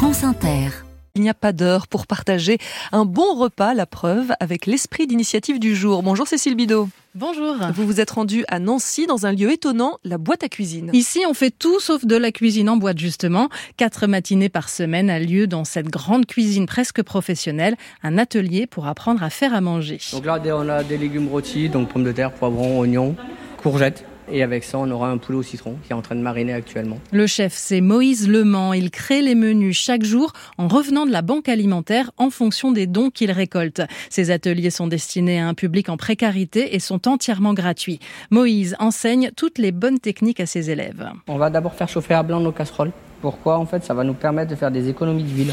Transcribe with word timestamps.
France 0.00 0.24
Inter. 0.24 0.70
Il 1.14 1.20
n'y 1.20 1.28
a 1.28 1.34
pas 1.34 1.52
d'heure 1.52 1.86
pour 1.86 2.06
partager 2.06 2.56
un 2.90 3.04
bon 3.04 3.34
repas, 3.34 3.74
la 3.74 3.84
preuve, 3.84 4.32
avec 4.40 4.64
l'esprit 4.64 5.06
d'initiative 5.06 5.60
du 5.60 5.76
jour. 5.76 6.02
Bonjour 6.02 6.26
Cécile 6.26 6.56
Bidot. 6.56 6.88
Bonjour. 7.14 7.56
Vous 7.74 7.84
vous 7.84 8.00
êtes 8.00 8.12
rendue 8.12 8.46
à 8.48 8.60
Nancy 8.60 9.06
dans 9.06 9.26
un 9.26 9.32
lieu 9.32 9.52
étonnant, 9.52 9.98
la 10.04 10.16
boîte 10.16 10.42
à 10.42 10.48
cuisine. 10.48 10.88
Ici, 10.94 11.20
on 11.28 11.34
fait 11.34 11.50
tout 11.50 11.80
sauf 11.80 12.06
de 12.06 12.16
la 12.16 12.32
cuisine 12.32 12.70
en 12.70 12.78
boîte, 12.78 12.98
justement. 12.98 13.50
Quatre 13.76 14.06
matinées 14.06 14.48
par 14.48 14.70
semaine 14.70 15.10
a 15.10 15.18
lieu 15.18 15.46
dans 15.46 15.64
cette 15.64 15.88
grande 15.88 16.24
cuisine 16.24 16.64
presque 16.64 17.02
professionnelle, 17.02 17.76
un 18.02 18.16
atelier 18.16 18.66
pour 18.66 18.86
apprendre 18.86 19.22
à 19.22 19.28
faire 19.28 19.52
à 19.52 19.60
manger. 19.60 19.98
Donc 20.12 20.24
là, 20.24 20.40
on 20.46 20.68
a 20.70 20.82
des 20.82 20.96
légumes 20.96 21.28
rôtis, 21.28 21.68
donc 21.68 21.90
pommes 21.90 22.04
de 22.04 22.12
terre, 22.12 22.32
poivrons, 22.32 22.78
oignons, 22.78 23.16
courgettes. 23.62 24.06
Et 24.32 24.42
avec 24.42 24.64
ça, 24.64 24.78
on 24.78 24.90
aura 24.90 25.10
un 25.10 25.18
poulet 25.18 25.38
au 25.38 25.42
citron 25.42 25.76
qui 25.84 25.92
est 25.92 25.94
en 25.94 26.02
train 26.02 26.14
de 26.14 26.20
mariner 26.20 26.52
actuellement. 26.52 26.98
Le 27.12 27.26
chef, 27.26 27.52
c'est 27.54 27.80
Moïse 27.80 28.28
Lemans. 28.28 28.72
Il 28.72 28.90
crée 28.90 29.22
les 29.22 29.34
menus 29.34 29.76
chaque 29.76 30.04
jour 30.04 30.32
en 30.56 30.68
revenant 30.68 31.06
de 31.06 31.10
la 31.10 31.22
banque 31.22 31.48
alimentaire 31.48 32.10
en 32.16 32.30
fonction 32.30 32.70
des 32.70 32.86
dons 32.86 33.10
qu'il 33.10 33.32
récolte. 33.32 33.82
Ces 34.08 34.30
ateliers 34.30 34.70
sont 34.70 34.86
destinés 34.86 35.40
à 35.40 35.48
un 35.48 35.54
public 35.54 35.88
en 35.88 35.96
précarité 35.96 36.74
et 36.74 36.78
sont 36.78 37.08
entièrement 37.08 37.54
gratuits. 37.54 37.98
Moïse 38.30 38.76
enseigne 38.78 39.30
toutes 39.36 39.58
les 39.58 39.72
bonnes 39.72 39.98
techniques 39.98 40.40
à 40.40 40.46
ses 40.46 40.70
élèves. 40.70 41.10
On 41.26 41.38
va 41.38 41.50
d'abord 41.50 41.74
faire 41.74 41.88
chauffer 41.88 42.14
à 42.14 42.22
blanc 42.22 42.40
nos 42.40 42.52
casseroles. 42.52 42.92
Pourquoi? 43.20 43.58
En 43.58 43.66
fait, 43.66 43.84
ça 43.84 43.94
va 43.94 44.04
nous 44.04 44.14
permettre 44.14 44.50
de 44.50 44.56
faire 44.56 44.70
des 44.70 44.88
économies 44.88 45.24
d'huile. 45.24 45.52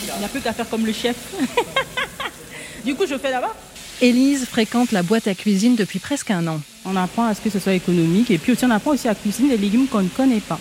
Il 0.00 0.18
n'y 0.18 0.24
a 0.24 0.28
plus 0.28 0.40
qu'à 0.40 0.52
faire 0.52 0.68
comme 0.68 0.84
le 0.84 0.92
chef. 0.92 1.34
du 2.84 2.94
coup, 2.94 3.06
je 3.06 3.16
fais 3.16 3.30
là-bas. 3.30 3.54
Élise 4.00 4.44
fréquente 4.46 4.92
la 4.92 5.02
boîte 5.02 5.26
à 5.26 5.34
cuisine 5.34 5.74
depuis 5.74 5.98
presque 5.98 6.30
un 6.30 6.46
an. 6.46 6.60
On 6.84 6.94
apprend 6.94 7.24
à 7.24 7.34
ce 7.34 7.40
que 7.40 7.50
ce 7.50 7.58
soit 7.58 7.72
économique 7.74 8.30
et 8.30 8.38
puis 8.38 8.52
aussi 8.52 8.64
on 8.64 8.70
apprend 8.70 8.92
aussi 8.92 9.08
à 9.08 9.14
cuisiner 9.16 9.56
des 9.56 9.56
légumes 9.56 9.88
qu'on 9.88 10.02
ne 10.02 10.08
connaît 10.08 10.38
pas. 10.38 10.60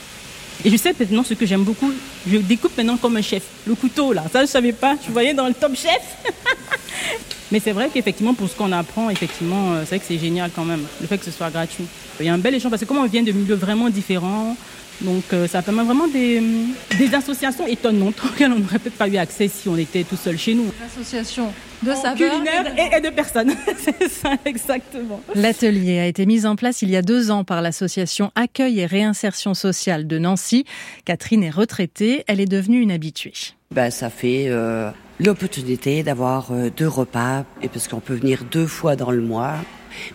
Et 0.65 0.71
je 0.71 0.75
sais 0.75 0.95
maintenant 0.99 1.23
ce 1.23 1.35
que 1.35 1.45
j'aime 1.45 1.63
beaucoup. 1.63 1.93
Je 2.29 2.37
découpe 2.37 2.75
maintenant 2.77 2.97
comme 2.97 3.17
un 3.17 3.21
chef. 3.21 3.43
Le 3.65 3.75
couteau 3.75 4.13
là, 4.13 4.23
ça 4.31 4.41
je 4.41 4.47
savais 4.47 4.73
pas. 4.73 4.95
Tu 5.03 5.11
voyais 5.11 5.33
dans 5.33 5.47
le 5.47 5.53
top 5.53 5.75
chef? 5.75 6.01
Mais 7.51 7.59
c'est 7.61 7.71
vrai 7.71 7.89
qu'effectivement 7.93 8.33
pour 8.33 8.49
ce 8.49 8.55
qu'on 8.55 8.71
apprend, 8.71 9.09
effectivement, 9.09 9.73
euh, 9.73 9.81
c'est 9.81 9.95
vrai 9.95 9.99
que 9.99 10.05
c'est 10.05 10.17
génial 10.17 10.51
quand 10.53 10.65
même. 10.65 10.83
Le 10.99 11.07
fait 11.07 11.17
que 11.17 11.25
ce 11.25 11.31
soit 11.31 11.49
gratuit. 11.49 11.85
Il 12.19 12.25
y 12.25 12.29
a 12.29 12.33
un 12.33 12.37
bel 12.37 12.53
échange 12.55 12.71
parce 12.71 12.81
que 12.81 12.87
comme 12.87 12.97
on 12.97 13.05
vient 13.05 13.23
de 13.23 13.31
milieux 13.31 13.55
vraiment 13.55 13.89
différents, 13.89 14.55
donc 15.01 15.23
euh, 15.31 15.47
ça 15.47 15.61
permet 15.61 15.83
vraiment 15.83 16.07
des, 16.07 16.41
des 16.97 17.13
associations 17.13 17.67
étonnantes 17.67 18.15
auxquelles 18.25 18.51
on 18.51 18.59
n'aurait 18.59 18.79
peut-être 18.79 18.97
pas 18.97 19.07
eu 19.07 19.17
accès 19.17 19.47
si 19.47 19.69
on 19.69 19.77
était 19.77 20.03
tout 20.03 20.17
seul 20.17 20.37
chez 20.37 20.55
nous. 20.55 20.71
Association 20.85 21.53
de 21.83 21.93
saveurs 21.93 22.31
Culinaire 22.31 22.73
et, 22.75 22.97
et 22.97 23.01
de 23.01 23.09
personnes. 23.09 23.53
c'est 23.77 24.09
ça 24.09 24.31
exactement. 24.45 25.21
L'atelier 25.35 25.99
a 25.99 26.07
été 26.07 26.25
mis 26.25 26.47
en 26.47 26.55
place 26.55 26.81
il 26.81 26.89
y 26.89 26.95
a 26.95 27.03
deux 27.03 27.29
ans 27.29 27.43
par 27.43 27.61
l'association 27.61 28.31
Accueil 28.35 28.79
et 28.79 28.85
Réinsertion 28.87 29.53
Sociale 29.53 30.07
de 30.07 30.17
Nancy. 30.17 30.65
Catherine 31.05 31.43
est 31.43 31.51
retraitée, 31.51 32.16
elle 32.27 32.39
est 32.39 32.45
devenue 32.45 32.81
une 32.81 32.91
habituée. 32.91 33.33
Ben, 33.71 33.91
ça 33.91 34.09
fait 34.09 34.45
euh, 34.47 34.89
l'opportunité 35.19 36.03
d'avoir 36.03 36.51
euh, 36.51 36.69
deux 36.75 36.87
repas, 36.87 37.43
et 37.61 37.67
parce 37.67 37.87
qu'on 37.87 37.99
peut 37.99 38.13
venir 38.15 38.43
deux 38.49 38.67
fois 38.67 38.95
dans 38.95 39.11
le 39.11 39.21
mois, 39.21 39.55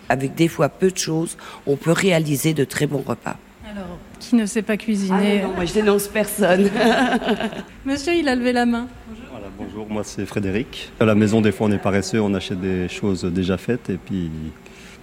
avec 0.09 0.35
des 0.35 0.47
fois 0.47 0.69
peu 0.69 0.91
de 0.91 0.97
choses, 0.97 1.37
on 1.67 1.75
peut 1.75 1.91
réaliser 1.91 2.53
de 2.53 2.63
très 2.63 2.87
bons 2.87 3.03
repas. 3.05 3.37
Alors, 3.69 3.97
qui 4.19 4.35
ne 4.35 4.45
sait 4.45 4.61
pas 4.61 4.77
cuisiner 4.77 5.41
Ah 5.43 5.47
non, 5.47 5.53
moi 5.55 5.65
je 5.65 5.73
dénonce 5.73 6.07
personne. 6.07 6.69
Monsieur, 7.85 8.13
il 8.13 8.27
a 8.27 8.35
levé 8.35 8.53
la 8.53 8.65
main. 8.65 8.87
Voilà, 9.31 9.47
bonjour, 9.57 9.87
moi 9.89 10.03
c'est 10.03 10.25
Frédéric. 10.25 10.91
À 10.99 11.05
la 11.05 11.15
maison, 11.15 11.41
des 11.41 11.51
fois 11.51 11.67
on 11.67 11.71
est 11.71 11.79
paresseux, 11.79 12.21
on 12.21 12.33
achète 12.33 12.61
des 12.61 12.87
choses 12.87 13.23
déjà 13.23 13.57
faites 13.57 13.89
et 13.89 13.97
puis 13.97 14.29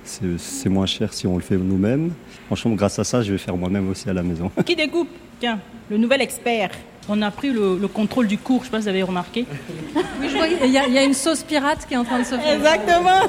c'est 0.05 0.39
c'est 0.39 0.69
moins 0.69 0.87
cher 0.87 1.13
si 1.13 1.27
on 1.27 1.37
le 1.37 1.43
fait 1.43 1.57
nous-mêmes. 1.57 2.13
Franchement, 2.47 2.75
grâce 2.75 2.99
à 2.99 3.05
ça, 3.05 3.23
je 3.23 3.33
vais 3.33 3.39
faire 3.39 3.57
moi-même 3.57 3.89
aussi 3.91 4.09
à 4.09 4.13
la 4.13 4.23
maison. 4.23 4.51
Qui 4.65 4.77
découpe? 4.77 5.09
Tiens, 5.41 5.59
le 5.91 5.99
nouvel 5.99 6.21
expert. 6.21 6.71
On 7.13 7.23
a 7.23 7.33
pris 7.33 7.51
le, 7.51 7.77
le 7.77 7.89
contrôle 7.89 8.29
du 8.29 8.39
cours, 8.39 8.61
je 8.61 8.67
sais 8.67 8.71
pas 8.71 8.79
si 8.79 8.85
vous 8.85 8.89
avez 8.89 9.03
remarqué. 9.03 9.45
Oui, 9.97 10.29
je 10.29 10.37
vois, 10.37 10.47
il 10.47 10.71
y, 10.71 10.79
a, 10.79 10.87
il 10.87 10.93
y 10.93 10.99
a 10.99 11.03
une 11.03 11.13
sauce 11.13 11.43
pirate 11.43 11.85
qui 11.89 11.95
est 11.95 11.97
en 11.97 12.05
train 12.05 12.21
de 12.21 12.25
se 12.25 12.37
faire. 12.37 12.55
Exactement. 12.55 13.23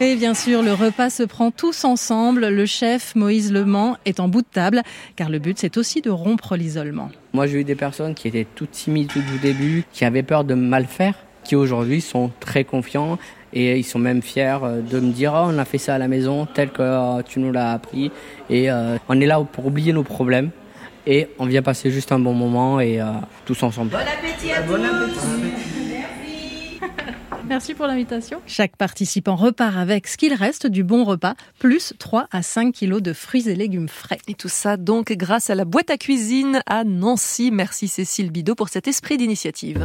Et 0.00 0.16
bien 0.16 0.32
sûr, 0.32 0.62
le 0.62 0.72
repas 0.72 1.10
se 1.10 1.22
prend 1.22 1.50
tous 1.50 1.84
ensemble. 1.84 2.48
Le 2.48 2.64
chef 2.64 3.14
Moïse 3.14 3.52
Lemans 3.52 3.98
est 4.06 4.20
en 4.20 4.28
bout 4.28 4.40
de 4.40 4.46
table, 4.50 4.80
car 5.16 5.28
le 5.28 5.38
but 5.38 5.58
c'est 5.58 5.76
aussi 5.76 6.00
de 6.00 6.08
rompre 6.08 6.56
l'isolement. 6.56 7.10
Moi, 7.34 7.46
j'ai 7.46 7.60
eu 7.60 7.64
des 7.64 7.74
personnes 7.74 8.14
qui 8.14 8.28
étaient 8.28 8.46
toutes 8.54 8.70
timides 8.70 9.08
tout 9.08 9.18
au 9.18 9.38
début, 9.42 9.84
qui 9.92 10.06
avaient 10.06 10.22
peur 10.22 10.44
de 10.44 10.54
mal 10.54 10.86
faire, 10.86 11.16
qui 11.44 11.56
aujourd'hui 11.56 12.00
sont 12.00 12.30
très 12.40 12.64
confiants 12.64 13.18
et 13.52 13.76
ils 13.78 13.84
sont 13.84 13.98
même 13.98 14.22
fiers 14.22 14.58
euh, 14.62 14.80
de 14.80 15.00
me 15.00 15.12
dire 15.12 15.32
oh, 15.34 15.48
on 15.48 15.58
a 15.58 15.64
fait 15.64 15.76
ça 15.78 15.96
à 15.96 15.98
la 15.98 16.08
maison 16.08 16.46
tel 16.46 16.70
que 16.70 17.20
tu 17.22 17.40
nous 17.40 17.50
l'as 17.52 17.72
appris 17.72 18.12
et 18.48 18.70
euh, 18.70 18.96
on 19.08 19.20
est 19.20 19.26
là 19.26 19.40
pour 19.52 19.66
oublier 19.66 19.92
nos 19.92 20.04
problèmes 20.04 20.50
et 21.06 21.28
on 21.38 21.46
vient 21.46 21.62
passer 21.62 21.90
juste 21.90 22.12
un 22.12 22.18
bon 22.18 22.34
moment 22.34 22.80
et 22.80 23.00
euh, 23.00 23.06
tous 23.44 23.62
ensemble. 23.62 23.92
Merci 27.48 27.74
pour 27.74 27.86
l'invitation. 27.86 28.40
Chaque 28.46 28.76
participant 28.76 29.34
repart 29.34 29.76
avec 29.76 30.06
ce 30.06 30.16
qu'il 30.16 30.34
reste 30.34 30.66
du 30.66 30.84
bon 30.84 31.04
repas, 31.04 31.34
plus 31.58 31.94
3 31.98 32.28
à 32.30 32.42
5 32.42 32.72
kilos 32.72 33.02
de 33.02 33.12
fruits 33.12 33.48
et 33.48 33.56
légumes 33.56 33.88
frais. 33.88 34.18
Et 34.28 34.34
tout 34.34 34.48
ça 34.48 34.76
donc 34.76 35.12
grâce 35.12 35.50
à 35.50 35.56
la 35.56 35.64
boîte 35.64 35.90
à 35.90 35.96
cuisine 35.96 36.62
à 36.66 36.84
Nancy. 36.84 37.50
Merci 37.50 37.88
Cécile 37.88 38.30
Bidot 38.30 38.54
pour 38.54 38.68
cet 38.68 38.86
esprit 38.86 39.16
d'initiative. 39.16 39.82